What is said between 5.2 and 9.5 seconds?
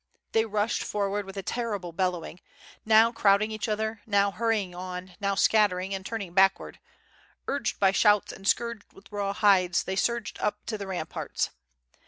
scattering and turning backward; urged by shouts and scourged with raw